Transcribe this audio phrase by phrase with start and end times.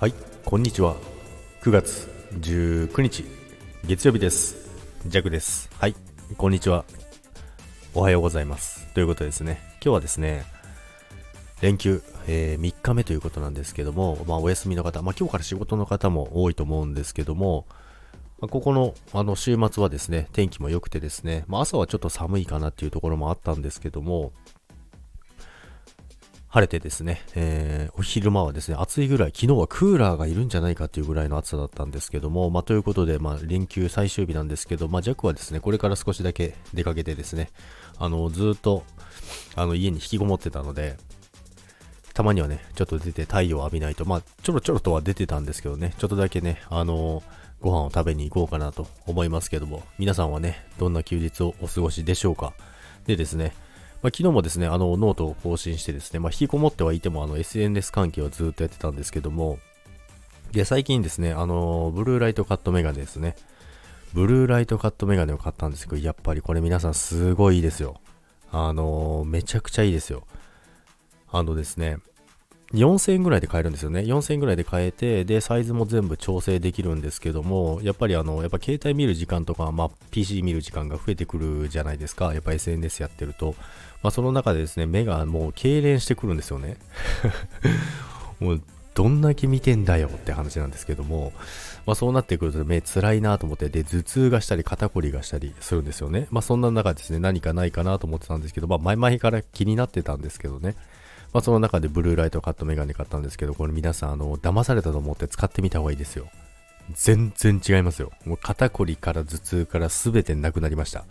[0.00, 0.96] はいこんにちは。
[1.62, 2.10] 9月
[2.40, 3.24] 19日
[3.86, 4.56] 月曜日です。
[5.06, 5.70] ジャクです。
[5.78, 5.94] はい
[6.36, 6.84] こんにちは。
[7.94, 8.92] おはようございます。
[8.92, 9.60] ということですね。
[9.74, 10.44] 今日はですね
[11.60, 17.66] 連休、えー、3日目ということなんですけども、まあ、お休みの方、まあ、今日から仕事の方も多いと思うんですけども、
[18.40, 24.32] まあ、ここのあの週末はですね、天気も良くてですね、まあ、朝はちょっと寒いかなっていうところもあったんですけども、
[26.54, 37.50] 晴れてですね、えー、お昼間はですね、暑いぐらい、昨日はクーラーがいるんじゃないかっていうぐらいの暑さだったんですけども、まあ、ということで、まあ、連休最終日なんですけど、まあ、弱はですね、これから少しだけ出かけてですね、
[37.98, 38.84] あの、ずっと、
[39.56, 40.96] あの、家に引きこもってたので、
[42.12, 47.24] たまにはね、ちょっと出て太陽を浴びないと、まあ、ちょろちょろとは出てたんですけどね、ちょっとだけね、あの
[47.62, 52.52] ご飯を食べに行こうかなと思いますけども、皆さんはね、どんな休日をお過ごしでしょうか？
[53.06, 53.54] でですね、
[54.04, 59.58] まあ、昨日もですね、あの、ノートを更新してですね、まあ、引きこもってはいても、あの、SNS 関係はずっとやってたんですけども、
[60.52, 63.34] で、最近ですね、あの、ブルーライトカットメガネですね。
[64.12, 67.98] ブルーライトカットメガネを買ったんですけど、やっぱりこれ皆さんすごいいいですよ。
[68.52, 70.26] あの、めちゃくちゃいいですよ。
[71.32, 71.96] あのですね、
[72.74, 74.00] 4000円ぐらいで買えるんですよね。
[74.00, 82.34] 4000円ぐらいで買えて、で、サイズも全部調整できるんですけども、やっぱりあの、やっぱ携帯見る時間とか、まあ、PC 見る時間が増えてくるじゃないですか。
[82.34, 83.54] やっぱ SNS やってると。
[84.02, 86.76] まあ、その中でですね、目がもう痙攣してくるんですよね。
[88.40, 88.62] もう、
[88.94, 91.32] どんだけ見てんだよって話なんですけども、
[91.84, 96.26] まあ、そうなってくると目辛いなと思って、で、頭痛がしたり肩こりがしたりするんですよね。
[96.30, 100.76] まあ、そんな中ですね、何かないかなと思ってたんですけど、まあ、前々から気になってたんですけどね。
[101.34, 106.28] まあ、その中でブルーライトカットメガネ買ったんですけど、これ皆さん、あの、騙されたと思って使ってみた方がいいですよ。
[106.94, 108.12] 全然違いますよ。
[108.24, 111.04] もう肩こりから頭痛から全てなくなりました。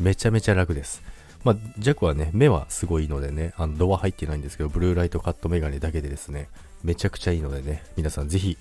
[0.00, 1.00] めちゃめちゃ楽です。
[1.44, 6.48] まあ、弱はね、目はすごいのでね、あの、度は入ってないんですけど、ブルーライトカットメガネだけでですね、
[6.82, 8.58] めちゃくちゃいいのでね、皆さんぜひ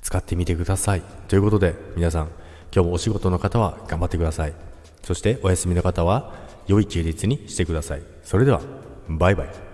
[0.00, 1.02] 使ってみてください。
[1.28, 2.28] ということで、皆さん、
[2.74, 4.54] 今日もお仕事の方は頑張ってください。
[5.02, 6.32] そして、お休みの方は、
[6.66, 8.02] 良い休日にしてください。
[8.22, 8.62] それでは、
[9.06, 9.69] バイバイ。